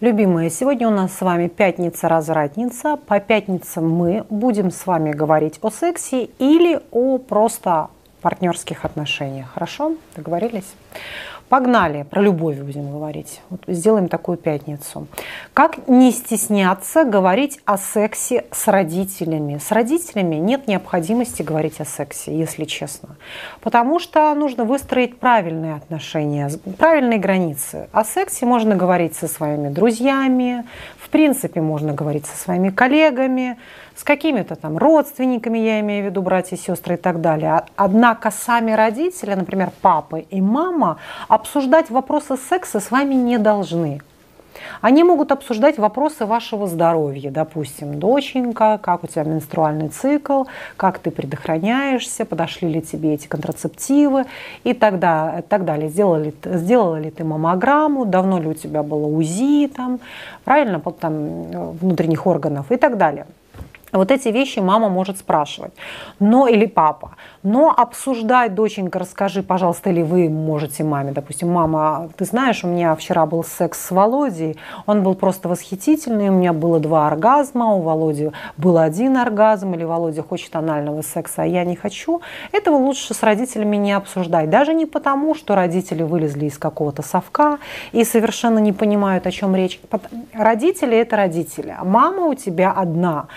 [0.00, 2.98] Любимые, сегодня у нас с вами пятница-развратница.
[3.06, 7.88] По пятницам мы будем с вами говорить о сексе или о просто
[8.20, 9.46] партнерских отношениях.
[9.54, 9.94] Хорошо?
[10.14, 10.70] Договорились?
[11.48, 13.40] Погнали, про любовь будем говорить.
[13.50, 15.06] Вот сделаем такую пятницу.
[15.54, 19.58] Как не стесняться говорить о сексе с родителями?
[19.58, 23.10] С родителями нет необходимости говорить о сексе, если честно.
[23.60, 27.88] Потому что нужно выстроить правильные отношения, правильные границы.
[27.92, 30.64] О сексе можно говорить со своими друзьями,
[30.98, 33.56] в принципе, можно говорить со своими коллегами,
[33.96, 37.64] с какими-то там родственниками, я имею в виду братья, сестры и так далее.
[37.76, 44.00] Однако сами родители, например, папа и мама, обсуждать вопросы секса с вами не должны.
[44.80, 50.44] Они могут обсуждать вопросы вашего здоровья, допустим, доченька, как у тебя менструальный цикл,
[50.76, 54.24] как ты предохраняешься, подошли ли тебе эти контрацептивы
[54.64, 55.88] и далее, так далее.
[55.88, 60.00] Сделали, сделала ли ты маммограмму, давно ли у тебя было УЗИ, там,
[60.44, 63.26] правильно, там, э, внутренних органов и так далее.
[63.96, 65.72] Вот эти вещи мама может спрашивать,
[66.20, 67.12] но или папа.
[67.42, 72.94] Но обсуждать, доченька, расскажи, пожалуйста, или вы можете маме, допустим, мама, ты знаешь, у меня
[72.94, 77.80] вчера был секс с Володей, он был просто восхитительный, у меня было два оргазма, у
[77.82, 82.20] Володи был один оргазм, или Володя хочет анального секса, а я не хочу.
[82.52, 84.50] Этого лучше с родителями не обсуждать.
[84.50, 87.58] Даже не потому, что родители вылезли из какого-то совка
[87.92, 89.80] и совершенно не понимают, о чем речь.
[90.32, 93.28] Родители– это родители, а мама у тебя одна,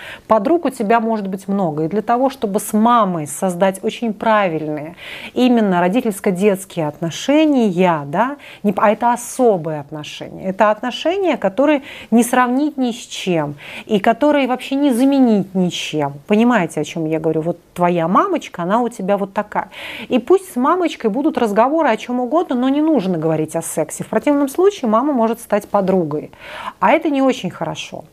[0.50, 1.84] подруг у тебя может быть много.
[1.84, 4.96] И для того, чтобы с мамой создать очень правильные.
[5.32, 10.46] Именно родительско-детские отношения, да, не, а это особые отношения.
[10.46, 13.54] Это отношения, которые не сравнить ни с чем
[13.86, 16.14] и которые вообще не заменить ничем.
[16.26, 17.42] Понимаете, о чем я говорю?
[17.42, 19.70] Вот твоя мамочка, она у тебя вот такая.
[20.08, 24.02] И пусть с мамочкой будут разговоры о чем угодно, но не нужно говорить о сексе.
[24.02, 26.32] В противном случае мама может стать подругой.
[26.80, 28.04] А это не очень хорошо.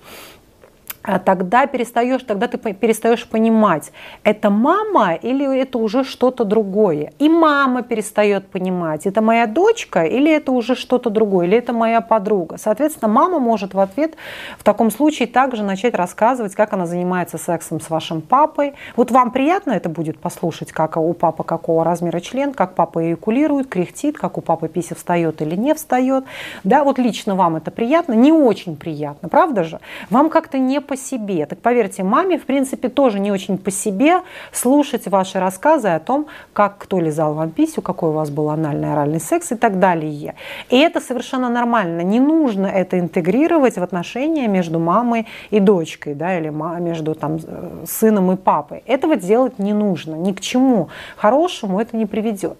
[1.08, 3.94] А тогда перестаешь, тогда ты перестаешь понимать,
[4.26, 7.14] это мама или это уже что-то другое.
[7.18, 12.02] И мама перестает понимать, это моя дочка или это уже что-то другое, или это моя
[12.02, 12.58] подруга.
[12.58, 14.16] Соответственно, мама может в ответ
[14.60, 18.74] в таком случае также начать рассказывать, как она занимается сексом с вашим папой.
[18.98, 23.68] Вот вам приятно это будет послушать, как у папы какого размера член, как папа эякулирует,
[23.68, 26.26] кряхтит, как у папы пися встает или не встает.
[26.66, 29.80] Да, вот лично вам это приятно, не очень приятно, правда же?
[30.10, 31.46] Вам как-то не по себе.
[31.46, 34.22] Так поверьте, маме, в принципе, тоже не очень по себе
[34.52, 38.92] слушать ваши рассказы о том, как кто лизал вам писю, какой у вас был анальный,
[38.92, 40.36] оральный секс и так далее.
[40.70, 42.02] И это совершенно нормально.
[42.02, 46.50] Не нужно это интегрировать в отношения между мамой и дочкой, да, или
[46.80, 48.84] между там, э, сыном и папой.
[48.86, 50.16] Этого делать не нужно.
[50.16, 52.58] Ни к чему хорошему это не приведет.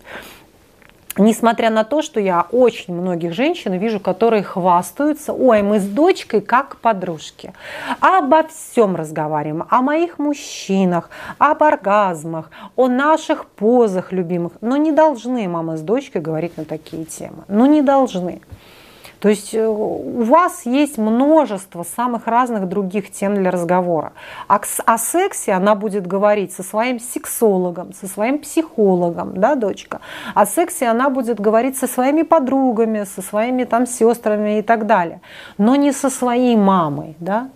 [1.18, 6.42] Несмотря на то, что я очень многих женщин вижу, которые хвастаются, ой, мы с дочкой
[6.42, 7.54] как подружки.
[8.00, 14.54] Обо всем разговариваем, о моих мужчинах, об оргазмах, о наших позах любимых.
[14.62, 17.44] Но не должны мама с дочкой говорить на такие темы.
[17.48, 18.42] Ну не должны.
[19.20, 24.14] То есть э, у вас есть множество самых разных других тем для разговора.
[24.48, 30.02] А о сексе она будет говорить со своим сексологом, со своим психологом, да, дочка.
[30.34, 35.22] О сексе она будет говорить со своими подругами, со своими там сестрами и так далее.
[35.58, 37.50] Но не со своей мамой, да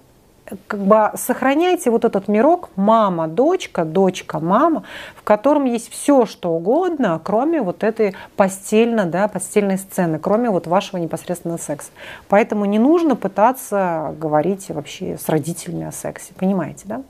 [0.67, 4.83] как бы сохраняйте вот этот мирок мама, дочка, дочка, мама,
[5.15, 10.67] в котором есть все, что угодно, кроме вот этой постельно, да, постельной сцены, кроме вот
[10.67, 11.91] вашего непосредственного секса.
[12.27, 17.01] Поэтому не нужно пытаться говорить вообще с родителями о сексе, понимаете, да?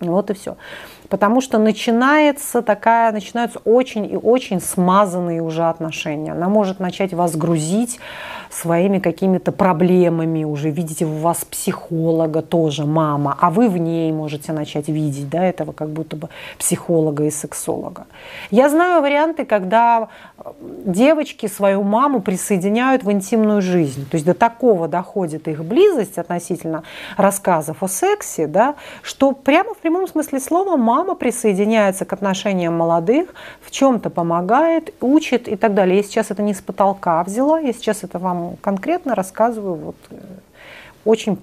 [0.00, 0.56] Вот и все.
[1.08, 6.32] Потому что начинается такая, начинаются очень и очень смазанные уже отношения.
[6.32, 7.98] Она может начать вас грузить
[8.50, 14.52] своими какими-то проблемами, уже видите у вас психолога тоже, мама, а вы в ней можете
[14.52, 18.06] начать видеть, да, этого как будто бы психолога и сексолога.
[18.50, 20.08] Я знаю варианты, когда
[20.38, 20.52] э,
[20.84, 26.82] девочки свою маму присоединяют в интимную жизнь, то есть до такого доходит их близость относительно
[27.16, 33.34] рассказов о сексе, да, что прямо в прямом смысле слова мама присоединяется к отношениям молодых,
[33.60, 35.98] в чем-то помогает, учит и так далее.
[35.98, 39.74] Я сейчас это не с потолка взяла, я сейчас это вам конкретно рассказываю.
[39.74, 40.16] Вот, э,
[41.04, 41.38] очень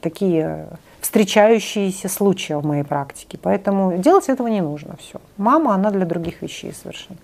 [0.00, 0.68] такие
[1.00, 3.38] встречающиеся случаи в моей практике.
[3.40, 4.96] Поэтому делать этого не нужно.
[4.98, 5.20] Все.
[5.36, 7.18] Мама, она для других вещей совершенно.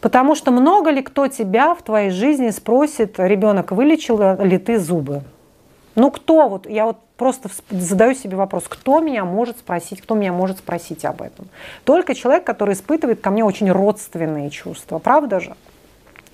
[0.00, 5.22] Потому что много ли кто тебя в твоей жизни спросит, ребенок, вылечил ли ты зубы?
[5.94, 10.32] Ну кто вот, я вот просто задаю себе вопрос, кто меня может спросить, кто меня
[10.32, 11.48] может спросить об этом?
[11.84, 15.54] Только человек, который испытывает ко мне очень родственные чувства, правда же?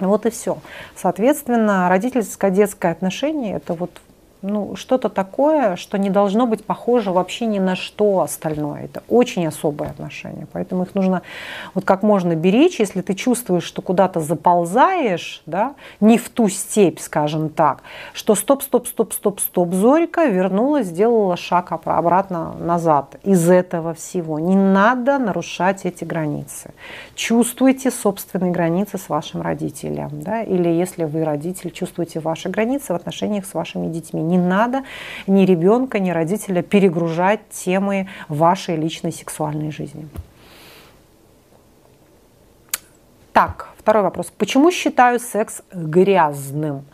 [0.01, 0.59] Вот и все.
[0.97, 3.91] Соответственно, родительско-детское отношение– это вот
[4.43, 8.85] ну, что-то такое, что не должно быть похоже вообще ни на что остальное.
[8.85, 10.47] Это очень особые отношения.
[10.53, 11.23] Поэтому их нужно
[11.75, 17.01] вот как можно беречь, если ты чувствуешь, что куда-то заползаешь, да, не в ту степь,
[17.01, 17.83] скажем так,
[18.13, 24.39] что стоп, стоп, стоп, стоп, стоп, Зорика вернулась, сделала шаг обратно назад из этого всего.
[24.39, 26.73] Не надо нарушать эти границы.
[27.15, 30.11] Чувствуйте собственные границы с вашим родителем.
[30.13, 30.43] Да?
[30.43, 34.85] Или если вы родитель, чувствуете ваши границы в отношениях с вашими детьми не надо
[35.27, 40.09] ни ребенка, ни родителя перегружать темы вашей личной сексуальной жизни.
[43.33, 44.33] Так, второй вопрос.
[44.37, 46.85] Почему считаю секс грязным?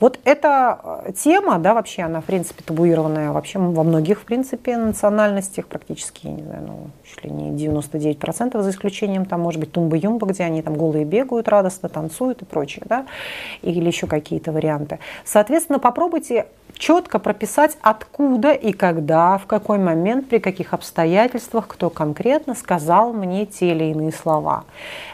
[0.00, 4.76] Вот эта э, тема, да, вообще она, в принципе, табуированная вообще во многих, в принципе,
[4.76, 10.28] национальностях, практически, не знаю, ну, чуть ли не 99%, за исключением, там, может быть, тумба-юмба,
[10.28, 13.06] где они там голые бегают, радостно танцуют и прочее, да,
[13.62, 15.00] или еще какие-то варианты.
[15.24, 16.46] Соответственно, попробуйте
[16.78, 23.46] четко прописать, откуда и когда, в какой момент, при каких обстоятельствах, кто конкретно сказал мне
[23.46, 24.64] те или иные слова.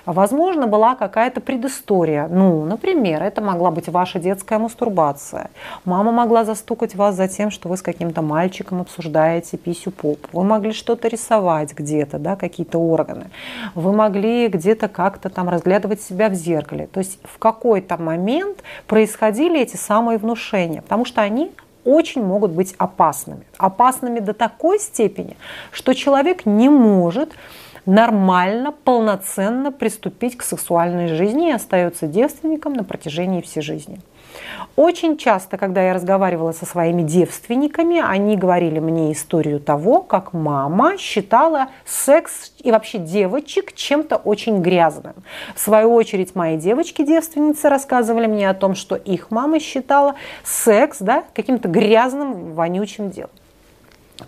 [0.06, 2.28] Возможно, была какая-то предыстория.
[2.28, 5.50] Ну, например, это могла быть ваша детская мастурбация.
[5.84, 10.18] Мама могла застукать вас за тем, что вы с каким-то мальчиком обсуждаете писю поп.
[10.32, 13.30] Вы могли что-то рисовать где-то, да, какие-то органы.
[13.74, 16.86] Вы могли где-то как-то там разглядывать себя в зеркале.
[16.86, 21.53] То есть в какой-то момент происходили эти самые внушения, потому что они
[21.84, 23.44] очень могут быть опасными.
[23.58, 25.36] Опасными до такой степени,
[25.70, 27.32] что человек не может
[27.86, 34.00] нормально, полноценно приступить к сексуальной жизни и остается девственником на протяжении всей жизни.
[34.76, 40.98] Очень часто, когда я разговаривала со своими девственниками, они говорили мне историю того, как мама
[40.98, 45.14] считала секс и вообще девочек чем-то очень грязным.
[45.54, 51.22] В свою очередь, мои девочки-девственницы рассказывали мне о том, что их мама считала секс да,
[51.34, 53.30] каким-то грязным, вонючим делом.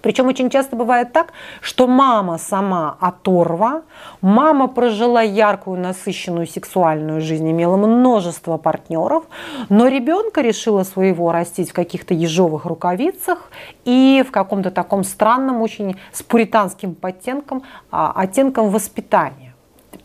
[0.03, 3.83] Причем очень часто бывает так, что мама сама оторва,
[4.21, 9.25] мама прожила яркую, насыщенную сексуальную жизнь, имела множество партнеров,
[9.69, 13.51] но ребенка решила своего растить в каких-то ежовых рукавицах
[13.85, 17.63] и в каком-то таком странном, очень с пуританским подтенком,
[17.93, 19.46] а, оттенком воспитания.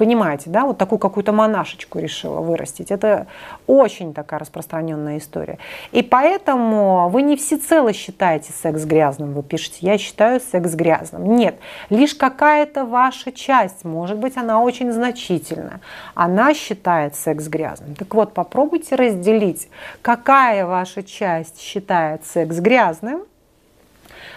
[0.02, 2.90] Понимаете, да, вот такую какую-то монашечку решила вырастить.
[2.90, 3.28] Это
[3.68, 5.60] очень такая распространенная история.
[5.92, 11.36] И поэтому вы не всецело считаете секс грязным, вы пишете, я считаю секс грязным.
[11.36, 11.60] Нет,
[11.92, 15.82] лишь какая-то ваша часть, может быть, она очень значительная,
[16.16, 17.94] она считает секс грязным.
[17.94, 19.70] Так вот, попробуйте разделить,
[20.02, 23.22] какая ваша часть считает секс грязным,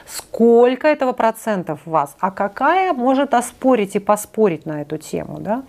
[0.06, 5.38] сколько этого процентов в вас, а какая может оспорить и поспорить на эту тему.
[5.40, 5.62] Да?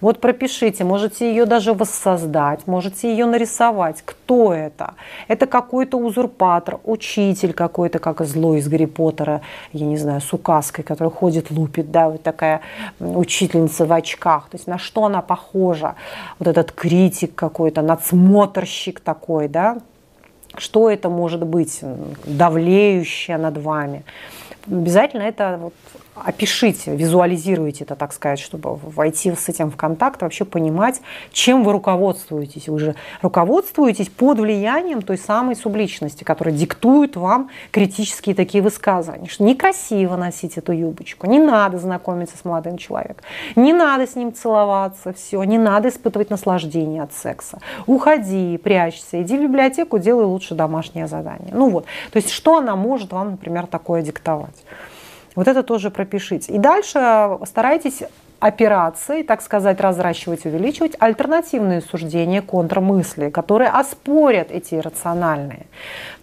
[0.00, 4.02] Вот пропишите, можете ее даже воссоздать, можете ее нарисовать.
[4.04, 4.94] Кто это?
[5.28, 9.40] Это какой-то узурпатор, учитель какой-то, как злой из Гарри Поттера,
[9.72, 12.60] я не знаю, с указкой, который ходит, лупит, да, вот такая
[13.00, 14.48] учительница в очках.
[14.50, 15.94] То есть на что она похожа?
[16.38, 19.78] Вот этот критик какой-то, надсмотрщик такой, да,
[20.56, 21.80] что это может быть,
[22.24, 24.04] давлеющее над вами.
[24.66, 25.74] Обязательно это вот
[26.24, 31.00] опишите, визуализируйте это, так сказать, чтобы войти с этим в контакт, вообще понимать,
[31.32, 32.68] чем вы руководствуетесь.
[32.68, 39.44] Вы же руководствуетесь под влиянием той самой субличности, которая диктует вам критические такие высказывания, что
[39.44, 43.24] некрасиво носить эту юбочку, не надо знакомиться с молодым человеком,
[43.56, 47.58] не надо с ним целоваться, все, не надо испытывать наслаждение от секса.
[47.86, 51.52] Уходи, прячься, иди в библиотеку, делай лучше домашнее задание.
[51.52, 54.56] Ну вот, то есть что она может вам, например, такое диктовать.
[55.38, 56.52] Вот это тоже пропишите.
[56.52, 58.02] И дальше старайтесь
[58.40, 65.66] операции, так сказать, разращивать, увеличивать альтернативные суждения, контрмысли, которые оспорят эти иррациональные.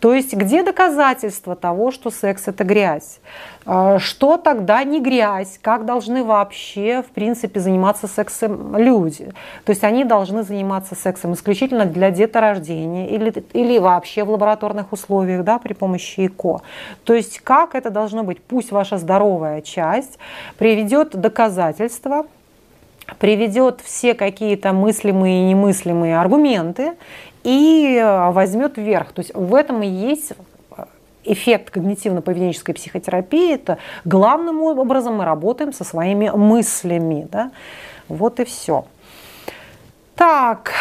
[0.01, 3.21] То есть где доказательства того, что секс– это грязь?
[3.65, 5.59] А, что тогда не грязь?
[5.61, 9.31] Как должны вообще, в принципе, заниматься сексом люди?
[9.63, 15.43] То есть они должны заниматься сексом исключительно для деторождения или, или вообще в лабораторных условиях,
[15.43, 16.61] да, при помощи ЭКО.
[17.03, 18.39] То есть как это должно быть?
[18.41, 20.19] Пусть ваша здоровая часть
[20.59, 22.27] приведет доказательства,
[23.17, 26.93] приведет все какие-то мыслимые и немыслимые аргументы
[27.43, 29.11] и э, возьмет вверх.
[29.11, 30.33] То есть в этом и есть
[31.25, 33.53] эффект когнитивно-поведенческой психотерапии.
[33.53, 37.27] Это главным образом мы работаем со своими мыслями.
[37.31, 37.51] Да?
[38.07, 38.85] Вот и все.
[40.15, 40.71] Так,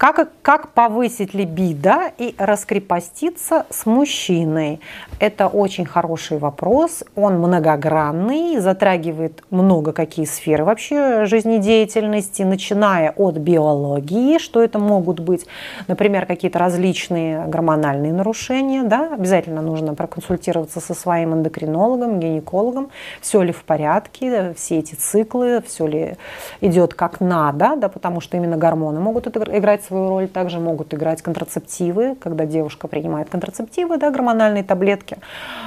[0.00, 4.80] Как, как повысить либидо и раскрепоститься с мужчиной?
[5.18, 7.04] Это очень хороший вопрос.
[7.14, 15.44] Он многогранный, затрагивает много какие сферы вообще жизнедеятельности, начиная от биологии, что это могут быть,
[15.86, 18.84] например, какие-то различные гормональные нарушения.
[18.84, 19.12] Да?
[19.12, 22.88] Обязательно нужно проконсультироваться со своим эндокринологом, гинекологом,
[23.20, 26.16] все ли в порядке, все эти циклы, все ли
[26.62, 31.20] идет как надо, да, потому что именно гормоны могут играть свою роль, также могут играть
[31.20, 35.18] контрацептивы, когда девушка принимает контрацептивы, да, гормональные таблетки.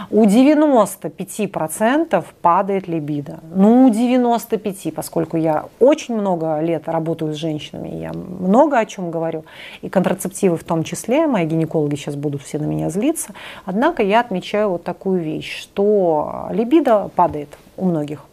[0.10, 3.39] У 95% падает либидо.
[3.53, 9.12] Ну, у 95, поскольку я очень много лет работаю с женщинами, я много о чем
[9.12, 9.44] говорю,
[9.82, 13.34] и контрацептивы в том числе, мои гинекологи сейчас будут все на меня злиться,
[13.65, 18.24] однако я отмечаю вот такую вещь, что либидо падает у многих.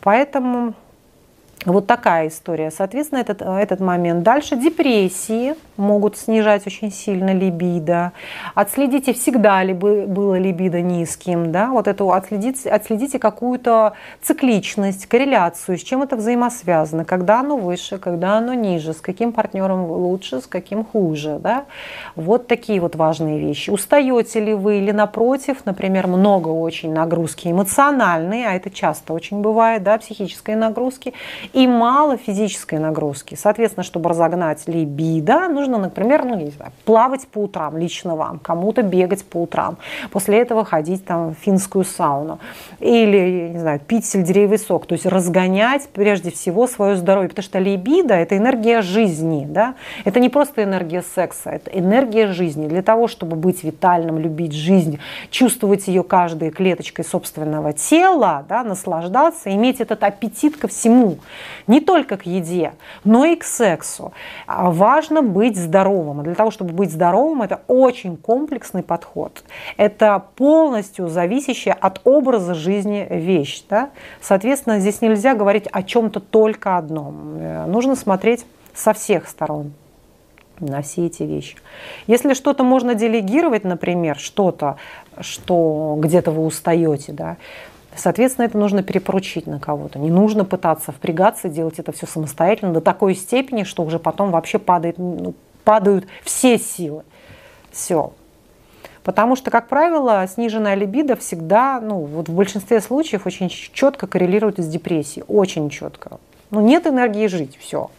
[0.00, 0.74] Поэтому
[1.72, 2.70] вот такая история.
[2.70, 4.22] Соответственно, этот, этот момент.
[4.22, 8.12] Дальше депрессии могут снижать очень сильно либидо.
[8.54, 11.52] Отследите, всегда ли было либидо низким.
[11.52, 11.70] Да?
[11.70, 18.38] Вот это отследите, отследите какую-то цикличность, корреляцию, с чем это взаимосвязано, когда оно выше, когда
[18.38, 21.38] оно ниже, с каким партнером лучше, с каким хуже.
[21.40, 21.64] Да?
[22.14, 23.70] Вот такие вот важные вещи.
[23.70, 29.82] Устаете ли вы или напротив, например, много очень нагрузки эмоциональные, а это часто очень бывает,
[29.82, 31.12] да, психической нагрузки,
[31.56, 33.34] и мало физической нагрузки.
[33.34, 38.82] Соответственно, чтобы разогнать либидо, нужно, например, ну, не знаю, плавать по утрам лично вам, кому-то
[38.82, 39.78] бегать по утрам,
[40.10, 42.40] после этого ходить там, в финскую сауну
[42.78, 47.58] или, не знаю, пить сельдереевый сок, то есть разгонять прежде всего свое здоровье, потому что
[47.58, 49.76] либидо– это энергия жизни, да?
[50.04, 52.68] это не просто энергия секса, это энергия жизни.
[52.68, 54.98] Для того, чтобы быть витальным, любить жизнь,
[55.30, 61.16] чувствовать ее каждой клеточкой собственного тела, да, наслаждаться, иметь этот аппетит ко всему,
[61.66, 62.72] не только к еде,
[63.04, 64.12] но и к сексу.
[64.46, 66.20] А важно быть здоровым.
[66.20, 69.42] А для того, чтобы быть здоровым, это очень комплексный подход.
[69.76, 73.62] Это полностью зависящая от образа жизни вещь.
[73.68, 73.90] Да?
[74.20, 77.36] Соответственно, здесь нельзя говорить о чем-то только одном.
[77.38, 79.72] Э, нужно смотреть со всех сторон
[80.60, 81.56] на все эти вещи.
[82.06, 84.76] Если что-то можно делегировать, например, что-то,
[85.20, 87.36] что где-то вы устаете, да,
[87.96, 89.98] Соответственно, это нужно перепоручить на кого-то.
[89.98, 94.58] Не нужно пытаться впрягаться, делать это все самостоятельно до такой степени, что уже потом вообще
[94.58, 95.34] падает, ну,
[95.64, 97.04] падают все силы.
[97.72, 98.12] Все.
[99.02, 104.58] Потому что, как правило, сниженная либидо всегда, ну, вот в большинстве случаев очень четко коррелирует
[104.58, 105.24] с депрессией.
[105.28, 106.18] Очень четко.
[106.50, 107.90] Ну, нет энергии жить, все.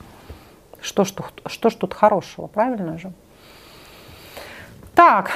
[0.82, 3.12] Что ж, тут, что ж тут хорошего, правильно же?
[4.96, 5.32] Так,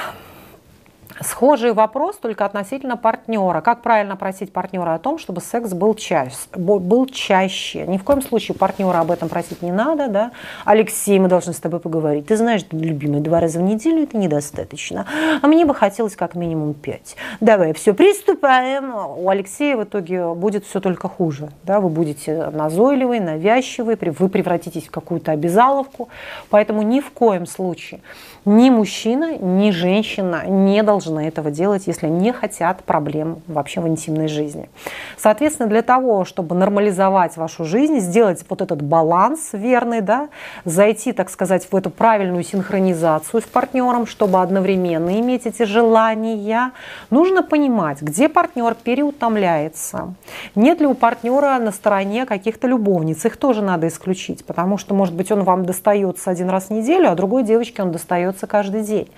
[1.22, 3.60] Схожий вопрос только относительно партнера.
[3.60, 6.36] Как правильно просить партнера о том, чтобы секс был чаще?
[6.54, 7.86] Был чаще.
[7.86, 10.08] Ни в коем случае партнера об этом просить не надо.
[10.08, 10.32] Да?
[10.64, 12.26] Алексей, мы должны с тобой поговорить.
[12.26, 15.06] Ты знаешь, любимый, два раза в неделю это недостаточно.
[15.40, 17.16] А мне бы хотелось как минимум пять.
[17.40, 18.94] Давай, все, приступаем.
[18.94, 21.50] У Алексея в итоге будет все только хуже.
[21.64, 21.80] Да?
[21.80, 26.08] Вы будете назойливый, навязчивый, вы превратитесь в какую-то обязаловку.
[26.50, 28.00] Поэтому ни в коем случае
[28.44, 34.28] ни мужчина, ни женщина не должны этого делать, если не хотят проблем вообще в интимной
[34.28, 34.68] жизни.
[35.16, 40.28] Соответственно, для того, чтобы нормализовать вашу жизнь, сделать вот этот баланс верный, да,
[40.64, 46.72] зайти, так сказать, в эту правильную синхронизацию с партнером, чтобы одновременно иметь эти желания,
[47.10, 50.14] нужно понимать, где партнер переутомляется,
[50.54, 55.14] нет ли у партнера на стороне каких-то любовниц, их тоже надо исключить, потому что, может
[55.14, 58.82] быть, он вам достается один раз в неделю, а другой девочке он достается остается каждый
[58.82, 59.08] день.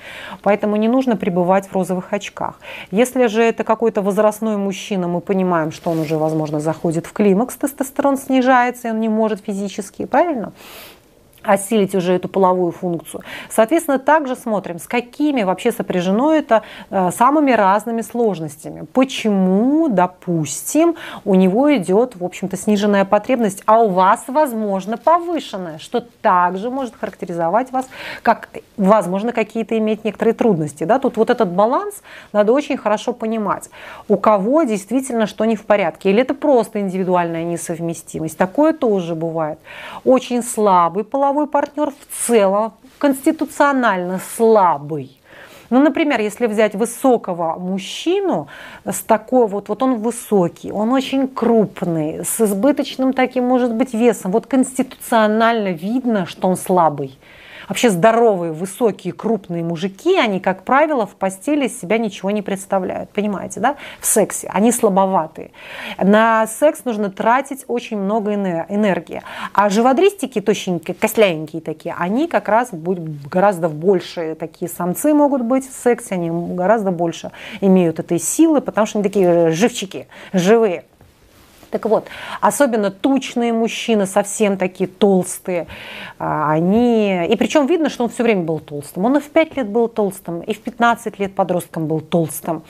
[0.42, 2.58] Поэтому не нужно пребывать в розовых очках.
[2.90, 7.56] Если же это какой-то возрастной мужчина, мы понимаем, что он уже, возможно, заходит в климакс,
[7.56, 10.52] тестостерон снижается, и он не может физически, правильно?
[11.44, 13.22] Осилить уже эту половую функцию.
[13.48, 18.86] Соответственно, также смотрим, с какими вообще сопряжено это э, самыми разными сложностями.
[18.92, 26.00] Почему, допустим, у него идет, в общем-то, сниженная потребность, а у вас, возможно, повышенная, что
[26.00, 27.86] также может характеризовать вас,
[28.22, 30.84] как, возможно, какие-то иметь некоторые трудности.
[30.84, 30.98] Да?
[30.98, 33.70] Тут вот этот баланс надо очень хорошо понимать.
[34.08, 36.10] У кого действительно что не в порядке.
[36.10, 38.38] Или это просто индивидуальная несовместимость.
[38.38, 39.58] Такое тоже бывает.
[40.04, 45.20] Очень слабый половой половой партнер в целом конституционально слабый.
[45.70, 48.46] Ну, например, если взять высокого мужчину
[48.84, 54.30] с такой вот, вот он высокий, он очень крупный, с избыточным таким, может быть, весом,
[54.30, 57.18] вот конституционально видно, что он слабый.
[57.68, 63.10] Вообще здоровые, высокие, крупные мужики, они, как правило, в постели из себя ничего не представляют.
[63.10, 63.76] Понимаете, да?
[64.00, 64.50] В сексе.
[64.52, 65.50] Они слабоватые.
[65.98, 69.22] На секс нужно тратить очень много энергии.
[69.52, 75.74] А живодристики, тощенькие, косляенькие такие, они как раз гораздо больше такие самцы могут быть в
[75.74, 77.30] сексе, они гораздо больше
[77.60, 80.84] имеют этой силы, потому что они такие живчики, живые.
[81.74, 82.06] Так вот,
[82.40, 85.66] особенно тучные мужчины, совсем такие толстые,
[86.20, 87.26] а, они...
[87.26, 89.04] И причем видно, что он все время был толстым.
[89.06, 92.62] Он и в 5 лет был толстым, и в 15 лет подростком был толстым.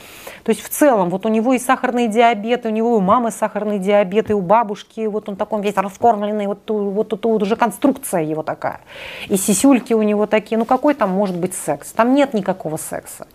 [0.43, 3.29] То есть в целом, вот у него и сахарный диабет, и у него у мамы
[3.29, 7.55] сахарный диабет, и у бабушки, вот он такой весь раскормленный, вот, вот тут вот уже
[7.55, 8.79] конструкция его такая.
[9.27, 10.57] И сисюльки у него такие.
[10.57, 11.91] Ну какой там может быть секс?
[11.91, 13.27] Там нет никакого секса.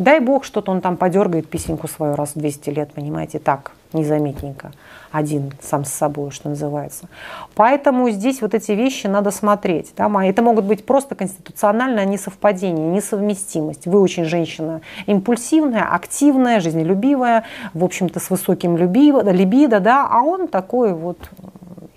[0.00, 4.72] Дай бог, что-то он там подергает писеньку свою раз в 200 лет, понимаете, так, незаметненько
[5.12, 7.06] один сам с собой, что называется.
[7.54, 9.92] Поэтому здесь вот эти вещи надо смотреть.
[9.98, 10.10] Да?
[10.24, 13.86] Это могут быть просто конституциональное несовпадение, несовместимость.
[13.86, 20.94] Вы очень женщина импульсивная, активная, жизнелюбивая, в общем-то с высоким либидо, да, а он такой
[20.94, 21.18] вот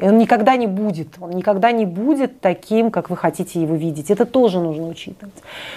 [0.03, 4.11] и он никогда не будет, он никогда не будет таким, как вы хотите его видеть.
[4.11, 5.33] Это тоже нужно учитывать.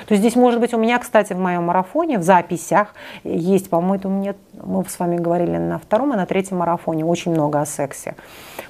[0.09, 2.93] То есть здесь может быть у меня, кстати, в моем марафоне, в записях
[3.23, 7.05] есть, по-моему, это у меня, мы с вами говорили на втором и на третьем марафоне,
[7.05, 8.17] очень много о сексе.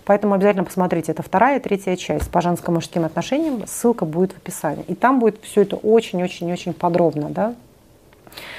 [0.04, 4.84] Поэтому обязательно посмотрите, это вторая и третья часть по женско-мужским отношениям, ссылка будет в описании.
[4.88, 7.54] И там будет все это очень-очень-очень подробно, да,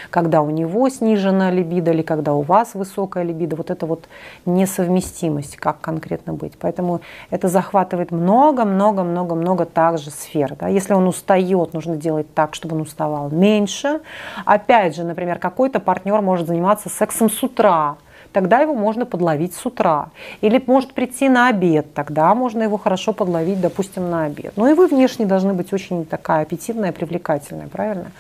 [0.10, 4.06] когда у него снижена либидо или когда у вас высокая либидо, вот это вот
[4.46, 6.54] несовместимость, как конкретно быть.
[6.60, 10.56] Поэтому это захватывает много-много-много-много также сфер.
[10.60, 10.68] Да?
[10.68, 14.02] Если он устает, нужно делать так, чтобы он уставал меньше.
[14.46, 17.98] Опять же, например, какой-то партнер может заниматься сексом с утра,
[18.34, 20.10] тогда его можно подловить с утра.
[20.42, 24.54] Или может прийти на обед, тогда можно его хорошо подловить, допустим, на обед.
[24.56, 28.12] Ну и вы внешне должны быть очень такая аппетитная, привлекательная, правильно?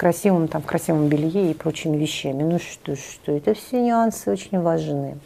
[0.00, 2.42] Красивым, там, в красивом белье и прочими вещами.
[2.42, 5.18] Ну что, что, это все нюансы очень важны.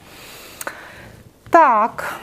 [1.49, 2.19] Так.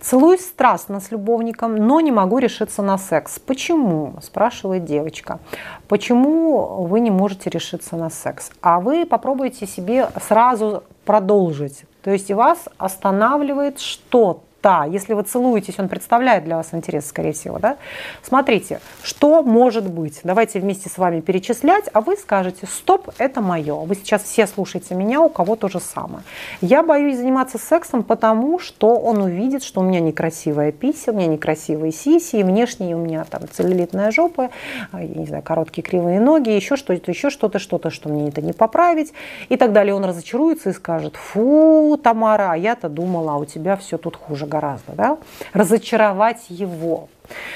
[0.00, 3.38] Целуюсь страстно с любовником, но не могу решиться на секс.
[3.38, 4.14] Почему?
[4.20, 5.38] Спрашивает девочка.
[5.86, 8.50] Почему вы не можете решиться на секс?
[8.62, 11.84] А вы попробуйте себе сразу продолжить.
[12.02, 17.32] То есть вас останавливает что-то да, если вы целуетесь, он представляет для вас интерес, скорее
[17.32, 17.76] всего, да?
[18.22, 20.20] Смотрите, что может быть?
[20.22, 23.74] Давайте вместе с вами перечислять, а вы скажете, стоп, это мое.
[23.74, 26.24] Вы сейчас все слушаете меня, у кого то же самое.
[26.60, 31.26] Я боюсь заниматься сексом, потому что он увидит, что у меня некрасивая пися, у меня
[31.26, 34.50] некрасивые сиси, и внешне у меня там целлюлитная жопа,
[34.92, 38.52] я не знаю, короткие кривые ноги, еще что-то, еще что-то, что-то, что мне это не
[38.52, 39.14] поправить,
[39.48, 39.94] и так далее.
[39.94, 44.46] Он разочаруется и скажет, фу, Тамара, а я-то думала, а у тебя все тут хуже
[44.50, 45.18] гораздо, да,
[45.54, 47.08] разочаровать его.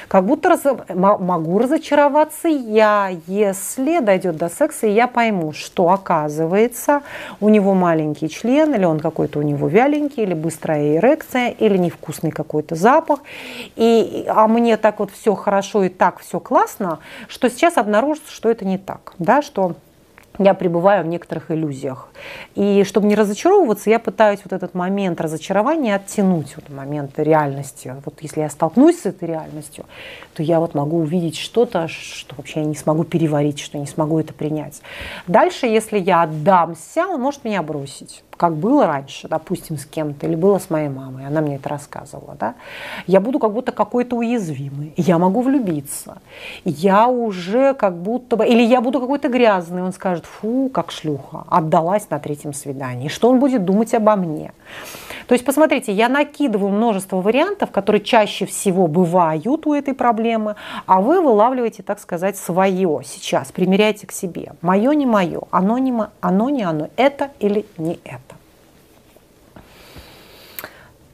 [0.09, 7.03] Как будто раз, могу разочароваться я, если дойдет до секса, и я пойму, что оказывается
[7.41, 12.31] у него маленький член, или он какой-то у него вяленький, или быстрая эрекция, или невкусный
[12.31, 13.21] какой-то запах.
[13.77, 18.51] И, а мне так вот все хорошо и так все классно, что сейчас обнаружится, что
[18.51, 19.75] это не так, да, что
[20.39, 22.09] я пребываю в некоторых иллюзиях.
[22.55, 27.95] И чтобы не разочаровываться, я пытаюсь вот этот момент разочарования оттянуть, вот момент реальности.
[28.05, 29.85] Вот если я столкнусь с этой реальностью,
[30.35, 34.19] то я вот могу увидеть что-то, что вообще я не смогу переварить, что не смогу
[34.19, 34.83] это принять.
[35.27, 40.35] Дальше, если я отдамся, он может меня бросить как было раньше, допустим, с кем-то, или
[40.35, 42.55] было с моей мамой, она мне это рассказывала, да,
[43.07, 46.19] я буду как будто какой-то уязвимый, я могу влюбиться,
[46.65, 51.45] я уже как будто бы, или я буду какой-то грязный, он скажет, фу, как шлюха,
[51.49, 54.53] отдалась на третьем свидании, что он будет думать обо мне.
[55.27, 60.57] То есть, посмотрите, я накидываю множество вариантов, которые чаще всего бывают у этой проблемы,
[60.87, 64.53] а вы вылавливаете, так сказать, свое сейчас, примеряйте к себе.
[64.61, 68.35] Мое не мое, оно не, оно не оно, это или не это.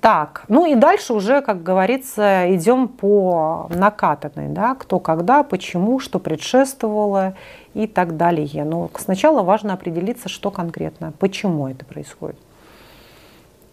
[0.01, 6.19] Так, ну и дальше уже, как говорится, идем по накатанной, да, кто когда, почему, что
[6.19, 7.35] предшествовало
[7.75, 8.65] и так далее.
[8.65, 12.39] Но сначала важно определиться, что конкретно, почему это происходит.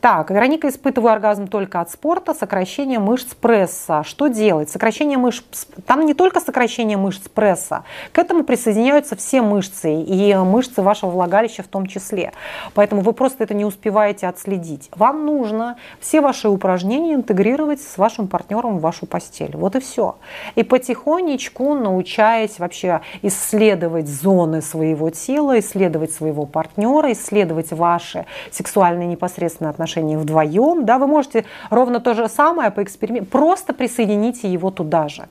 [0.10, 4.04] Так, Вероника, испытываю оргазм только от спорта, сокращение мышц пресса.
[4.06, 4.70] Что делать?
[4.70, 10.82] Сокращение мышц, там не только сокращение мышц пресса, к этому присоединяются все мышцы, и мышцы
[10.82, 12.32] вашего влагалища в том числе.
[12.74, 14.90] Поэтому вы просто это не успеваете отследить.
[14.96, 19.58] Вам нужно все ваши упражнения интегрировать с вашим партнером в вашу постель.
[19.58, 20.16] Вот и все.
[20.56, 29.72] И потихонечку, научаясь вообще исследовать зоны своего тела, исследовать своего партнера, исследовать ваши сексуальные непосредственные
[29.72, 34.72] отношения отношения вдвоем, да, вы можете ровно то же самое по эксперименту, просто присоедините его
[34.72, 35.28] туда же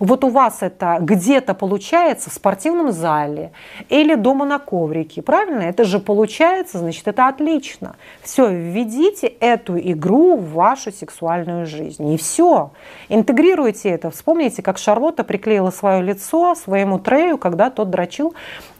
[0.00, 3.52] вот у вас это где-то получается в спортивном зале
[3.88, 5.62] или дома на коврике, правильно?
[5.62, 7.96] Это же получается, значит, это отлично.
[8.22, 12.12] Все, введите эту игру в вашу сексуальную жизнь.
[12.12, 12.72] И все.
[13.08, 14.10] Интегрируйте это.
[14.10, 18.34] Вспомните, как Шарлотта приклеила свое лицо своему Трею, когда тот дрочил,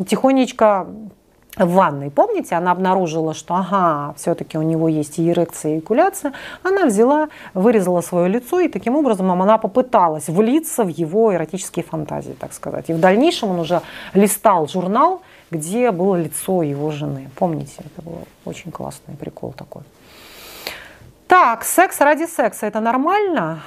[0.05, 0.87] тихонечко
[1.57, 6.33] в ванной, помните, она обнаружила, что ага, все-таки у него есть и эрекция, и экуляция,
[6.63, 12.37] она взяла, вырезала свое лицо, и таким образом она попыталась влиться в его эротические фантазии,
[12.39, 12.91] так сказать.
[12.91, 13.83] И в дальнейшем он уже
[14.15, 17.31] листал журнал, где было лицо его жены.
[17.37, 19.83] Помните, это был очень классный прикол такой.
[21.29, 23.61] Так, секс ради секса– это нормально?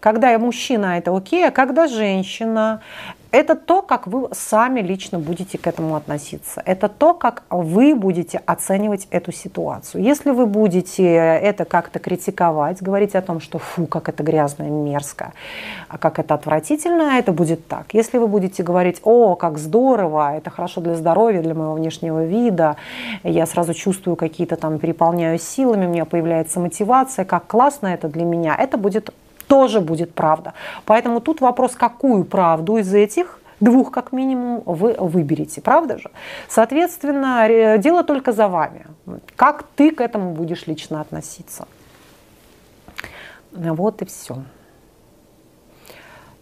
[0.00, 2.80] Когда мужчина– это окей, а когда женщина
[3.32, 6.62] это то, как вы сами лично будете к этому относиться.
[6.64, 10.02] Это то, как вы будете оценивать эту ситуацию.
[10.02, 14.70] Если вы будете это как-то критиковать, говорить о том, что фу, как это грязно и
[14.70, 15.32] мерзко,
[15.88, 17.86] а как это отвратительно, это будет так.
[17.92, 22.76] Если вы будете говорить, о, как здорово, это хорошо для здоровья, для моего внешнего вида,
[23.22, 28.24] я сразу чувствую какие-то там, переполняю силами, у меня появляется мотивация, как классно это для
[28.24, 29.10] меня, это будет
[29.50, 30.52] тоже будет правда.
[30.84, 36.10] Поэтому тут вопрос, какую правду из этих двух как минимум вы выберете, правда же?
[36.48, 38.86] Соответственно, дело только за вами.
[39.34, 41.66] Как ты к этому будешь лично относиться?
[43.52, 44.34] Вот и все.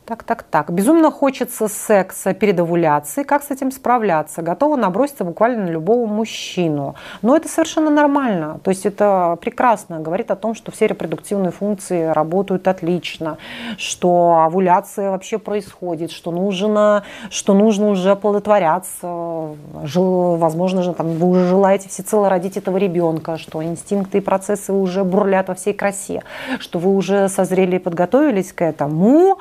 [0.08, 0.72] Так, так, так.
[0.72, 3.26] Безумно хочется секса перед овуляцией.
[3.26, 4.40] Как с этим справляться?
[4.40, 6.94] Готова наброситься буквально на любого мужчину.
[7.20, 8.58] Но это совершенно нормально.
[8.64, 10.00] То есть это прекрасно.
[10.00, 13.36] Говорит о том, что все репродуктивные функции работают отлично,
[13.76, 19.56] что овуляция вообще происходит, что нужно, что нужно уже оплодотворяться.
[19.74, 25.04] Возможно, же, там, вы уже желаете всецело родить этого ребенка, что инстинкты и процессы уже
[25.04, 26.22] бурлят во всей красе,
[26.60, 29.36] что вы уже созрели и подготовились к этому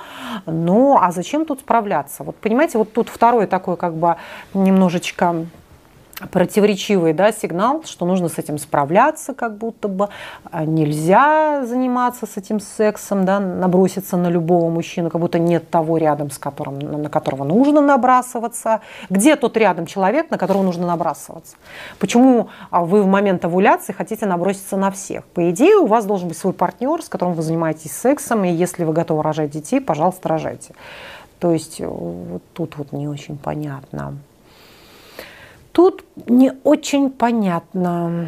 [0.57, 2.23] ну, а зачем тут справляться?
[2.23, 4.15] Вот понимаете, вот тут второй такой как бы
[4.53, 5.45] немножечко
[6.32, 10.10] противоречивый да, сигнал, что нужно с этим справляться, как будто бы
[10.51, 15.97] а нельзя заниматься с этим сексом, да, наброситься на любого мужчину, как будто нет того
[15.97, 18.82] рядом, с которым, на которого нужно набрасываться.
[19.10, 21.56] Где тот рядом человек, на которого нужно набрасываться?
[21.99, 25.23] Почему а, вы в момент овуляции хотите наброситься на всех?
[25.25, 28.84] По идее, у вас должен быть свой партнер, с которым вы занимаетесь сексом, и если
[28.84, 30.73] вы готовы рожать детей, пожалуйста, рожайте.
[31.39, 34.17] То есть вот тут вот не очень понятно.
[35.77, 38.25] Тут не очень понятно.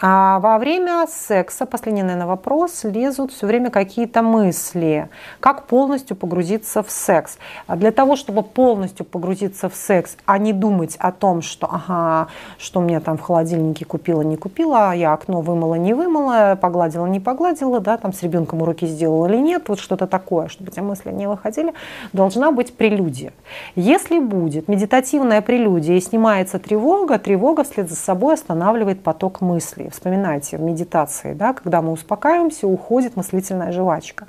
[0.00, 5.08] А во время секса, последний, наверное, вопрос, лезут все время какие-то мысли.
[5.38, 7.38] Как полностью погрузиться в секс?
[7.68, 12.28] А для того, чтобы полностью погрузиться в секс, а не думать о том, что, ага,
[12.58, 17.20] что мне там в холодильнике купила, не купила, я окно вымыла, не вымыла, погладила, не
[17.20, 21.12] погладила, да, там с ребенком уроки сделала или нет, вот что-то такое, чтобы эти мысли
[21.12, 21.72] не выходили,
[22.12, 23.32] должна быть прелюдия.
[23.76, 29.90] Если будет медитативная прелюдия и снимается тревога, тревога вслед за собой останавливает поток мыслей мысли.
[29.90, 34.26] Вспоминайте в медитации, да, когда мы успокаиваемся, уходит мыслительная жвачка.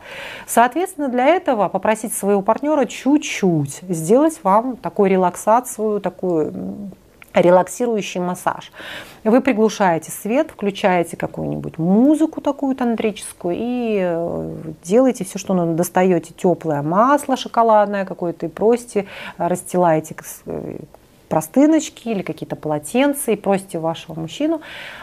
[0.48, 6.92] Соответственно, для этого попросить своего партнера чуть-чуть сделать вам такую релаксацию, такую
[7.34, 8.72] релаксирующий массаж.
[9.26, 15.74] Вы приглушаете свет, включаете какую-нибудь музыку такую тантрическую и э, делаете все, что надо.
[15.74, 20.16] Достаете теплое масло шоколадное какое-то и просите, расстилаете
[21.36, 24.62] простыночки или какие-то полотенца и просите вашего мужчину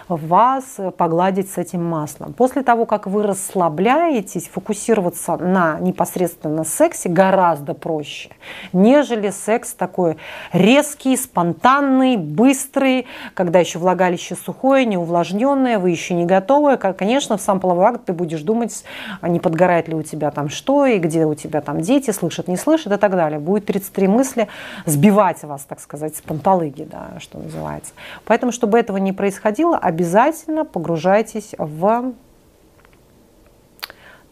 [0.09, 2.33] вас погладить с этим маслом.
[2.33, 8.31] После того, как вы расслабляетесь, фокусироваться на непосредственно сексе гораздо проще,
[8.73, 10.17] нежели секс такой
[10.55, 16.79] резкий, спонтанный, быстрый, когда еще влагалище сухое, неувлажненное, вы еще не готовы.
[16.79, 18.85] Конечно, в сам половой акт ты будешь думать,
[19.21, 22.49] а не подгорает ли у тебя там что, и где у тебя там дети, слышат,
[22.49, 23.39] не слышат и так далее.
[23.39, 24.49] Будет 33 мысли
[24.87, 27.93] сбивать вас, так сказать, с панталыги, да, что называется.
[28.25, 32.13] Поэтому, чтобы этого не происходило, обязательно погружайтесь в...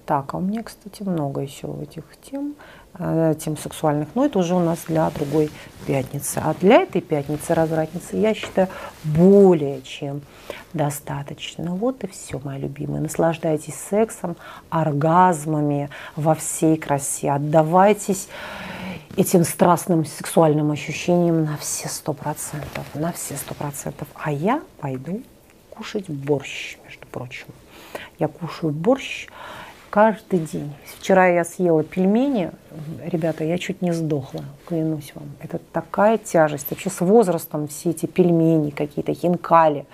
[0.06, 2.56] Так, а у меня, кстати, много еще этих тем,
[2.98, 5.50] э, тем сексуальных, но это уже у нас для другой
[5.86, 6.40] пятницы.
[6.44, 8.66] А для этой пятницы, развратницы, я считаю,
[9.04, 10.22] более чем
[10.72, 11.76] достаточно.
[11.76, 13.00] Вот и все, мои любимые.
[13.00, 14.36] Наслаждайтесь сексом,
[14.68, 17.30] оргазмами во всей красе.
[17.30, 18.28] Отдавайтесь
[19.16, 24.08] этим страстным сексуальным ощущениям на все сто процентов, на все сто процентов.
[24.14, 25.22] А я пойду
[25.70, 27.46] кушать борщ, между прочим.
[28.18, 29.26] Я кушаю борщ
[29.90, 30.72] каждый день.
[30.98, 32.52] Вчера я съела пельмени,
[33.04, 35.30] ребята, я чуть не сдохла, клянусь вам.
[35.42, 36.66] Это такая тяжесть.
[36.70, 39.84] Вообще с возрастом все эти пельмени какие-то, хинкали,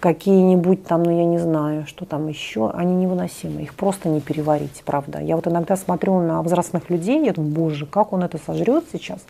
[0.00, 3.62] какие-нибудь там, ну я не знаю, что там еще, они невыносимы.
[3.62, 5.18] Их просто не переварить, правда.
[5.20, 9.24] Я вот иногда смотрю на взрослых людей, я думаю, боже, как он это сожрет сейчас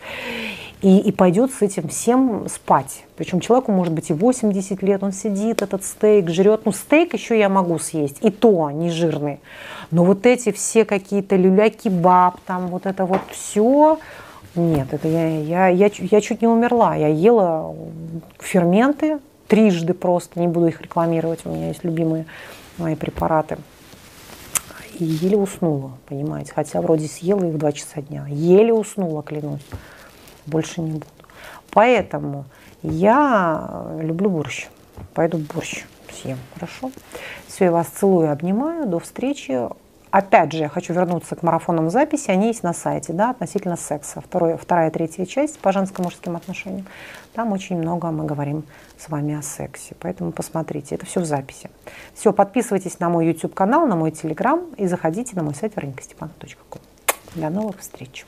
[0.83, 3.05] и, и пойдет с этим всем спать.
[3.15, 6.65] Причем человеку может быть и 80 лет, он сидит, этот стейк жрет.
[6.65, 9.39] Ну, стейк еще я могу съесть, и то не жирный.
[9.91, 13.97] Но вот эти все какие-то люля-кебаб, там вот это вот все,
[14.55, 16.95] нет, это я, я, я, я чуть не умерла.
[16.95, 17.73] Я ела
[18.39, 22.25] ферменты трижды просто, не буду их рекламировать, у меня есть любимые
[22.77, 23.57] мои препараты.
[24.99, 28.25] И еле уснула, понимаете, хотя вроде съела их в 2 часа дня.
[28.27, 29.61] Еле уснула, клянусь
[30.45, 31.05] больше не буду.
[31.71, 32.45] Поэтому
[32.81, 34.67] я люблю борщ.
[35.13, 36.91] Пойду борщ съем, хорошо?
[37.47, 38.87] Все, я вас целую обнимаю.
[38.87, 39.67] До встречи.
[40.11, 42.29] Опять же, я хочу вернуться к марафонам записи.
[42.29, 44.21] Они есть на сайте, да, относительно секса.
[44.21, 46.85] Второй, вторая, третья часть по женско-мужским отношениям.
[47.33, 48.63] Там очень много мы говорим
[48.99, 49.95] с вами о сексе.
[49.99, 51.71] Поэтому посмотрите, это все в записи.
[52.13, 56.81] Все, подписывайтесь на мой YouTube-канал, на мой Telegram и заходите на мой сайт вероникастепанова.ком.
[57.33, 58.23] До новых встреч!